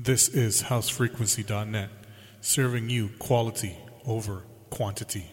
[0.00, 1.90] This is housefrequency.net,
[2.40, 3.76] serving you quality
[4.06, 5.26] over quantity.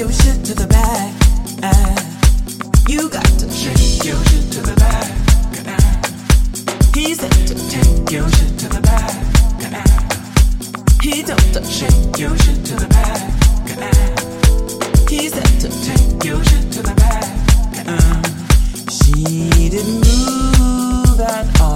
[0.00, 1.12] your shit to the back.
[2.88, 5.04] You got to shake your shit to the back.
[6.94, 9.12] He said to take your shit to the back.
[11.02, 13.20] He don't to shake your shit to the back.
[15.10, 17.26] He said to take your shit to the back.
[18.88, 21.69] She didn't move at all.